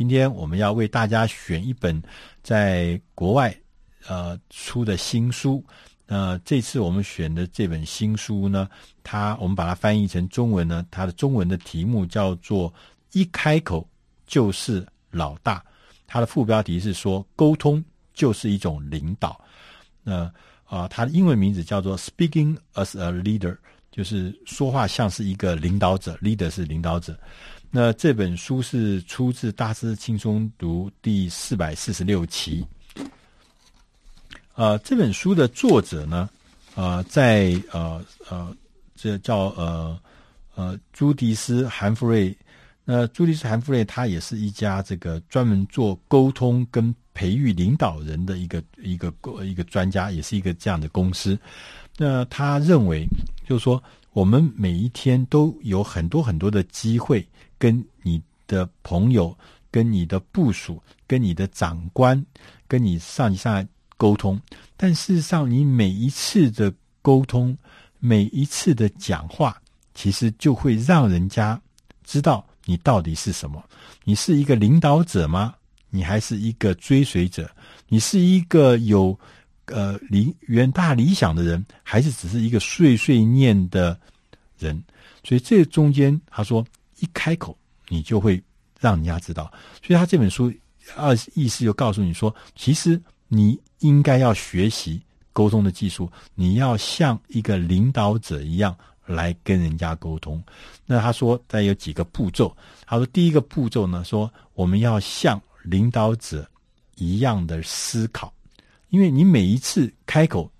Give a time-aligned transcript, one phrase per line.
[0.00, 2.02] 今天我们要为大家选一本
[2.42, 3.54] 在国外
[4.08, 5.62] 呃出的新书。
[6.06, 8.66] 那、呃、这次我们选的这本新书呢，
[9.02, 12.72] 它我们把它翻译成中文呢，它的中文的题目叫做
[13.12, 13.86] “一开口
[14.26, 15.62] 就是老大”。
[16.08, 19.38] 它的副标题是说：“沟通就是一种领导。”
[20.02, 20.32] 那
[20.64, 23.54] 啊，它的英文名字叫做 “Speaking as a Leader”，
[23.90, 27.14] 就是说话像是一个领导者，leader 是领导者。
[27.72, 32.66] 那这本书是出自《大师轻松读》第四百四十六期。
[34.56, 36.28] 呃，这本书的作者呢，
[36.74, 38.52] 呃，在呃呃，
[38.96, 39.96] 这叫呃
[40.56, 42.36] 呃朱迪斯·韩弗瑞。
[42.84, 49.14] 那朱迪斯·韩弗瑞他也是一家这个专门做沟通跟培育领导人的一个一个
[49.44, 51.38] 一个专家，也是一个这样的公司。
[51.96, 53.06] 那他认为，
[53.46, 53.80] 就是说，
[54.12, 57.24] 我们每一天都有很多很多的机会，
[57.60, 59.38] 跟你的朋友、
[59.70, 62.20] 跟你的部属、跟你的长官、
[62.66, 63.64] 跟你上级上来。
[63.96, 64.40] 沟通，
[64.78, 67.54] 但事实上，你每一次的沟通，
[67.98, 69.60] 每一次的讲话，
[69.94, 71.60] 其实就会让人家
[72.02, 73.62] 知道你到底是什么。
[74.04, 75.54] 你是一个领导者吗？
[75.90, 77.50] 你还是一个追随者？
[77.88, 79.14] 你是一个有
[79.66, 84.00] 呃理远大理想的人，还是只是一个碎碎念的
[84.58, 84.82] 人？
[85.24, 86.64] 所以这中间，他说
[87.00, 88.42] 一开口，你就会
[88.78, 89.52] 让人家知道。
[89.84, 90.52] 所以他这本书
[90.96, 93.60] 二意思就告诉你说，其实你。
[93.80, 95.00] 应该要学习
[95.32, 98.76] 沟通的技术，你要像一个领导者一样
[99.06, 100.44] 来跟人家沟通。
[100.84, 102.54] 那他说，再有几个步骤。
[102.84, 106.46] 他说，第一个步骤呢，说我们要像领导者
[106.96, 108.30] 一样的思考，
[108.90, 110.52] 因为你每一次开口，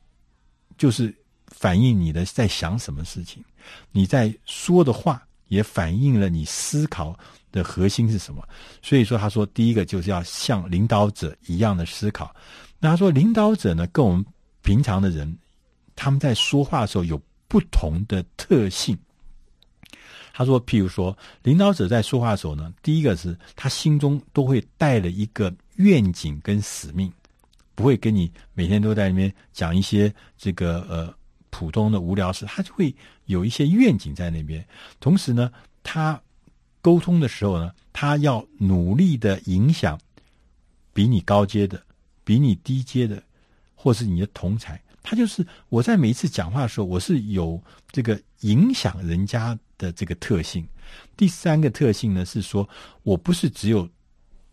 [0.79, 1.15] 就是
[1.49, 3.45] 反映你的在想什么事情，
[3.93, 7.15] 你在说的话也反映了你思考
[7.53, 8.43] 的核心是什么。
[8.81, 12.35] 所以说，他说，第一个就是要像领导者一样的思考。
[12.79, 14.25] 那他说，领导者呢，跟我们
[14.63, 15.37] 平常的人，
[15.95, 18.97] 他们在说话的时候有不同的特性。
[20.33, 27.13] 他说，譬如说，领导者在说话的时候呢，第一个是他心中都会带了一个愿景跟使命，
[27.75, 31.13] 不会跟你每天都在那边讲一些这个呃
[31.51, 32.95] 普通的无聊事，他就会
[33.27, 34.67] 有一些愿景在那边。
[34.99, 35.53] 同时呢，
[35.83, 36.21] 他
[36.81, 40.01] 沟通的时候呢，他要努力的影响
[40.93, 41.81] 比你高阶的。
[42.23, 43.21] 比你低阶的，
[43.75, 50.65] 或是你的同才，他就是我在每一次讲话的时候，我是有这个影响人家的这个特性。
[51.17, 52.69] 第三个特性呢，是说
[53.03, 53.89] 我不是只有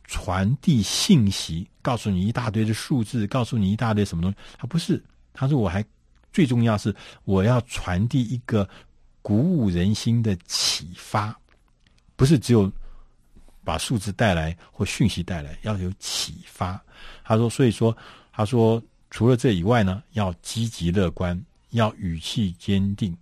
[0.06, 5.04] 传递信息，告诉你一大堆的数字，告诉你一大堆什么东西，他不是。
[5.34, 5.86] 他说我还
[6.38, 8.70] 最重要是我要传递一个
[9.24, 11.36] 鼓舞人心的启发，
[12.16, 12.72] 不是只有。
[13.64, 16.82] 把数字带来或讯息带来，要有启发。
[17.22, 17.94] 他说，所以说，
[18.32, 21.38] 他说，除了这以外呢，要积极乐观，
[21.72, 23.14] 要语气坚定，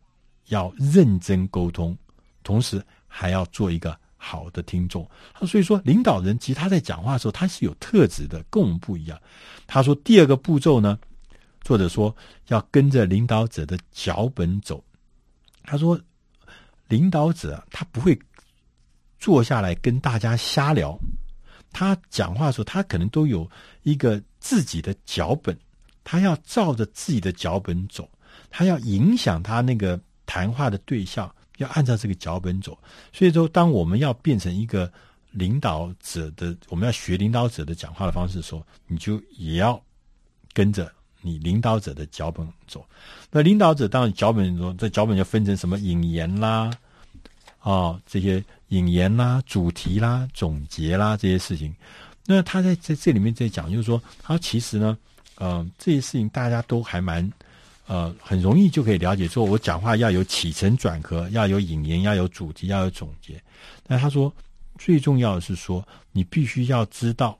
[0.49, 1.97] 要认真沟通，
[2.43, 5.09] 同时还要做一个好的听众。
[5.33, 9.19] 他，所以说，领导人其实他在讲话的时候，他是有特质的，跟我们不一样。
[9.65, 10.99] 他说，第二个步骤呢，
[11.65, 12.15] 作者说
[12.47, 14.81] 要跟着领导者的脚本走。
[15.63, 15.99] 他说，
[16.87, 18.17] 领导者他不会。
[19.17, 20.95] 坐下来跟大家瞎聊，
[21.71, 23.49] 他讲话的时候，他可能都有
[23.81, 25.57] 一个自己的脚本，
[26.03, 28.07] 他要照着自己的脚本走，
[28.51, 32.77] 他要影响他那个谈话的对象，要按照这个脚本走。
[33.11, 34.91] 所以说，当我们要变成一个
[35.31, 39.81] 领导者的，我们要学领导者的讲话的方式的时候，你就也要
[40.53, 40.93] 跟着
[41.25, 42.86] 你领导者的脚本走。
[43.30, 46.72] 那领导者当然脚本中，这脚本就分成什么引言啦，
[47.59, 48.41] 啊、哦、这些。
[48.69, 51.74] 引言啦、主题啦、总结啦这些事情，
[52.25, 54.97] 那他在在这里面在讲，就是说，他其实呢，
[55.36, 57.31] 呃，这些事情大家都还蛮，
[57.86, 59.28] 呃，很容易就可以了解。
[59.28, 63.40] 说我讲话要有起承转合，要有引言，要有主题，要有总结。
[63.86, 64.34] 那他说，
[64.80, 67.38] 最重要的是说，你必须要知道，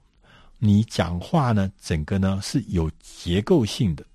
[0.58, 4.06] 你讲话呢，整个呢是有结构性的。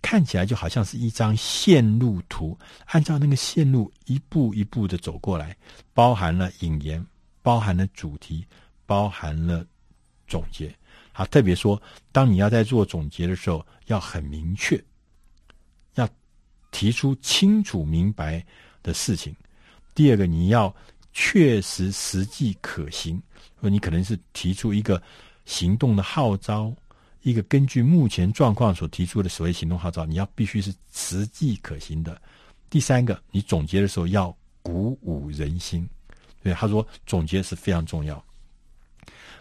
[0.00, 5.56] 看起来就好像是一张线路图，按照那个线路一步一步的走过来，
[5.94, 7.04] 包含了引言，
[7.40, 8.44] 包含了主题，
[8.84, 9.64] 包含了
[10.26, 10.74] 总结。
[11.12, 11.80] 好，特别说，
[12.10, 14.82] 当你要在做总结的时候，要很明确，
[15.94, 16.08] 要
[16.72, 18.44] 提出清楚明白
[18.82, 19.32] 的事情。
[19.94, 20.74] 第二个，你要
[21.12, 23.22] 确实实际可行，
[23.60, 25.00] 你可能是提出一个
[25.44, 26.72] 行动的号召。
[27.22, 32.20] 一个根据目前状况所提出的所谓行动号召，你要必须是实际可行的。
[32.68, 35.88] 第三个，你总结的时候要鼓舞人心。
[36.42, 38.20] 对，他说总结是非常重要。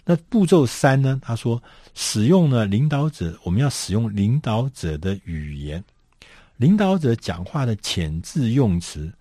[0.05, 1.19] 那步骤三呢？
[1.23, 1.61] 他说，
[1.95, 5.83] 使用呢领导者，我们要使用领导者的语言，
[6.57, 9.11] 领导者讲话的潜字用词，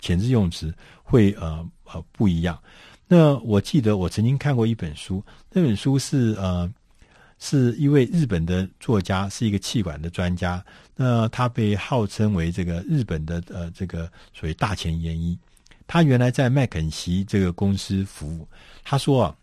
[0.00, 2.58] 潜字用词会呃呃不一样。
[3.08, 5.22] 那我记得我曾经看过一本书，
[5.52, 6.68] 那本书是呃
[7.38, 10.64] 是一位日本的作家，是一个气管的专家。
[10.96, 15.38] 那他被号称为这个日本的呃这个所谓大前研一。
[15.86, 18.48] 他原来在麦肯锡这个公司服务。
[18.82, 19.36] 他说啊，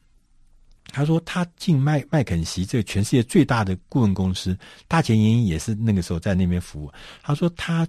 [0.92, 4.58] 他说他进麦麦肯锡这个全世界最大的顾问公司，
[4.90, 6.92] 大前研一也是那个时候在那边服务。
[7.22, 7.88] 他说他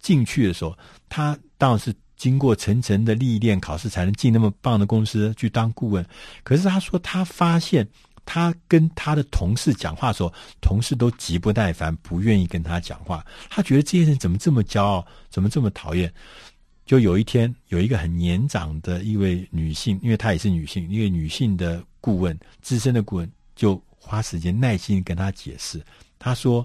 [0.00, 0.76] 进去的时候，
[1.08, 1.94] 他当然是。
[2.22, 6.06] 经过层层的历练考试，才能进那么棒的公司去当顾问。
[6.44, 7.84] 可是他说，他发现
[8.24, 13.26] 他跟他的同事讲话的时候，同事都极不耐烦，不愿意跟他讲话。
[13.50, 16.14] 他觉得这些人怎么这么骄傲，怎么这么讨厌？
[16.86, 25.82] 就有一天，有一个很年长的一位女性，因为她也是女性，一位女性的顾问，资深的顾问，就花时间耐心跟他解释。
[26.20, 26.64] 他说：“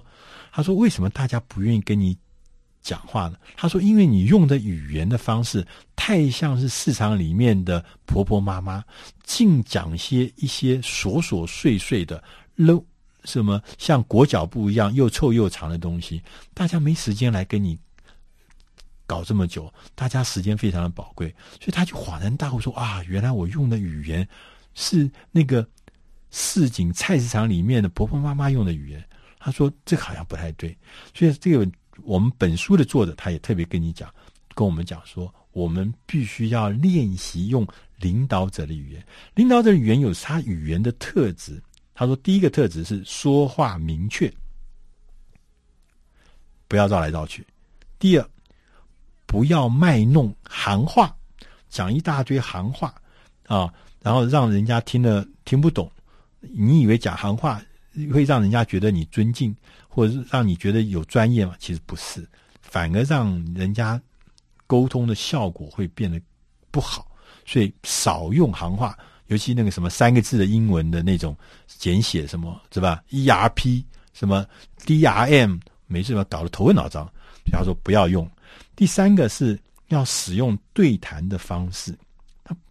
[0.54, 2.16] 他说，为什么大家不愿意跟你？”
[2.88, 3.36] 讲话呢？
[3.54, 8.82] 他说：“因为你用的语言的方式太像是市场里面的婆婆妈妈，
[9.24, 12.24] 净讲些一些琐琐碎碎的，
[12.54, 12.82] 漏
[13.24, 16.22] 什么像裹脚布一样又臭又长的东西，
[16.54, 17.78] 大家没时间来跟你
[19.06, 21.28] 搞这么久，大家时间非常的宝贵，
[21.60, 24.26] 所以他就恍然大悟说：啊，原来我用的语言
[24.72, 25.68] 是那个
[26.30, 29.04] 市井菜市场里面的婆婆妈妈用的语言。
[29.38, 30.74] 他说这好像不太对，
[31.12, 31.70] 所以这个。”
[32.02, 34.12] 我们本书的作者，他也特别跟你讲，
[34.54, 37.66] 跟我们讲说，我们必须要练习用
[37.96, 39.04] 领导者的语言。
[39.34, 41.62] 领导者的语言有他语言的特质。
[41.94, 44.32] 他说，第一个特质是说话明确，
[46.68, 47.42] 不要绕来绕去；
[47.98, 48.28] 第二，
[49.26, 51.12] 不要卖弄行话，
[51.68, 52.94] 讲一大堆行话
[53.48, 55.90] 啊，然后让人家听了听不懂。
[56.38, 57.60] 你以为讲行话
[58.06, 59.54] 会让人家觉得你尊敬？
[59.88, 61.54] 或者是让你觉得有专业嘛？
[61.58, 62.24] 其实不是，
[62.60, 64.00] 反而让人家
[64.66, 66.20] 沟通的效果会变得
[66.70, 67.10] 不好。
[67.44, 68.96] 所以少用行话，
[69.26, 71.36] 尤其那个什么三个字的英文的那种
[71.66, 74.46] 简写，什么是吧？ERP 什么
[74.84, 76.22] DRM，没事吧？
[76.30, 77.04] 搞得头昏脑胀。
[77.04, 78.30] 所以他说不要用。
[78.76, 79.58] 第三个是
[79.88, 81.96] 要使用对谈的方式，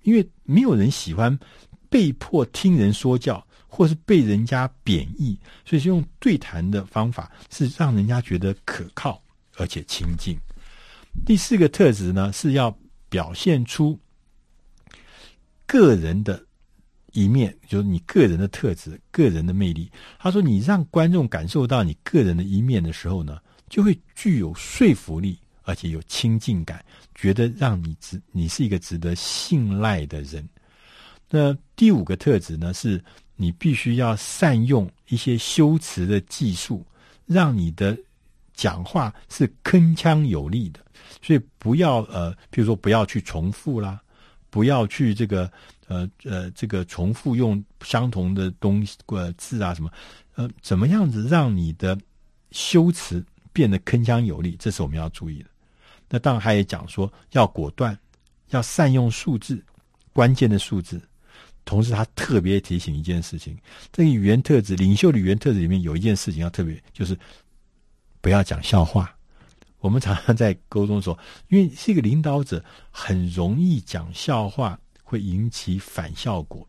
[0.03, 1.37] 因为没有人喜欢
[1.89, 3.43] 被迫听人说教。
[3.77, 9.21] 或是被人家贬义，所以是用对谈的方法，是让人家觉得可靠
[9.55, 10.35] 而且亲近。
[11.27, 12.75] 第四个特质呢，是要
[13.07, 13.95] 表现出
[15.67, 16.43] 个人的
[17.11, 19.91] 一面，就是你个人的特质、个人的魅力。
[20.17, 23.39] 他说，你让观众感受到你个人的一面的时候呢，
[23.69, 26.83] 就会具有说服力，而且有亲近感，
[27.13, 30.49] 觉得让你值，你是一个值得信赖的人。
[31.29, 33.03] 那第五个特质呢，是。
[33.39, 36.83] 你必须要善用一些修辞的技术，
[37.27, 37.95] 让你的
[38.55, 40.79] 讲话是铿锵有力的。
[41.21, 44.01] 所以不要呃，比如说不要去重复啦，
[44.49, 45.47] 不要去这个
[45.85, 49.91] 呃呃这个重复用相同的东西呃字啊什么
[50.33, 51.95] 呃，怎么样子让你的
[52.49, 55.49] 修辞变得铿锵有力，这是我们要注意的。
[56.09, 57.95] 那当然，他也讲说要果断，
[58.49, 59.63] 要善用数字，
[60.11, 60.99] 关键的数字。
[61.67, 63.55] 同时，他特别提醒一件事情：
[63.91, 67.15] 这个语言特质，领袖的语言特质里面有一件事情要特别，就是
[68.21, 69.13] 不要讲笑话。
[69.79, 76.65] 我们常常在沟通的时候，因为是一个领导者，很容易讲笑话，会引起反效果，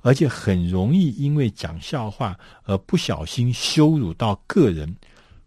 [0.00, 4.94] 而且很容易因为讲笑话而不小心羞辱到个人，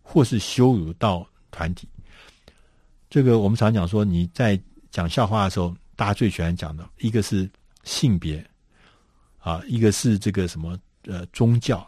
[0.01, 1.87] 或是羞辱到团体。
[3.09, 4.59] 这个我们常讲说，你在
[4.91, 7.49] 讲笑话的时候，大家最喜欢讲的一个是
[7.85, 8.45] 性别。
[9.43, 11.85] 啊，一个是这个什么呃宗教，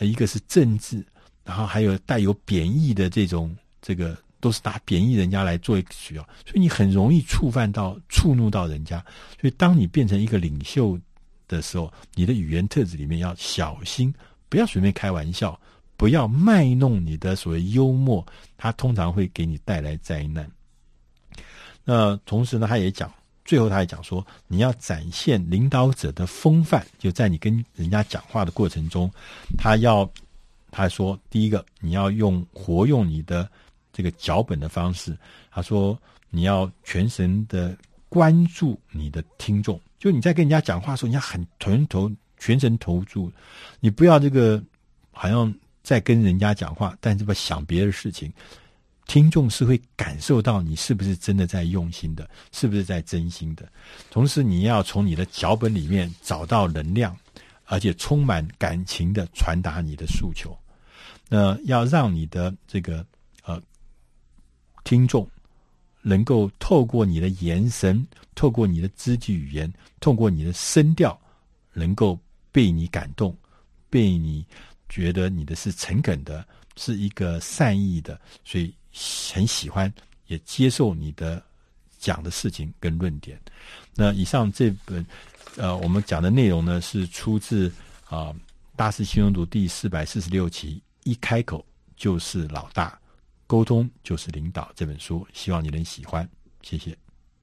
[0.00, 1.06] 一个是政治，
[1.44, 8.98] 然后还有带有贬义的这种，这个都是拿贬义人家来做一个需要，所以你很容易触犯到、触怒到人家。
[9.40, 10.98] 所以当你变成一个领袖
[11.46, 14.12] 的时候，你的语言特质里面要小心，
[14.48, 15.56] 不要随便开玩笑，
[15.96, 20.50] 不要卖弄你的所谓幽默，它通常会给你带来灾难。
[21.84, 23.08] 那同时呢，他也讲。
[23.46, 29.10] 最后，他还讲说，你要展现领导者的风范，就在你跟人家讲话的过程中，
[29.56, 30.10] 他要
[30.70, 33.48] 他说，第一个，你要用活用你的
[33.92, 35.16] 这个脚本的方式。
[35.50, 35.96] 他说，
[36.28, 37.74] 你要全神的
[38.08, 43.32] 关注你的听众，就你在跟人家讲话的时候，你要很全投全神投注，
[43.80, 44.62] 你不要这个
[45.12, 48.30] 好像在跟人家讲话，但是不想别的事情。
[49.06, 53.66] 听众是会感受到你是不是真的在用心的，是不是在真心的。
[54.10, 57.16] 同时，你要从你的脚本里面找到能量，
[57.66, 60.56] 而且充满感情的传达你的诉求。
[61.28, 63.04] 那要让你的这个
[63.44, 63.60] 呃
[64.84, 65.28] 听众
[66.02, 71.18] 能够透过你的眼神，透过你的肢体语言，透过你的声调，
[71.72, 72.18] 能够
[72.52, 73.36] 被你感动，
[73.90, 74.44] 被你
[74.88, 76.46] 觉得你的是诚恳的，
[76.76, 78.72] 是一个善意的，所以
[79.34, 79.92] 很喜欢，
[80.26, 81.42] 也接受你的
[81.98, 83.40] 讲的事情跟论点。
[83.94, 85.04] 那以上这本
[85.56, 87.68] 呃我们讲的内容呢，是出自
[88.08, 88.32] 啊、
[88.76, 90.82] 《大师轻松读》第四百四十六期。
[91.04, 91.64] 一开口
[91.96, 92.98] 就是老大，
[93.46, 94.72] 沟通就是领导。
[94.74, 96.28] 这本书希望你能喜欢，
[96.62, 97.05] 谢谢。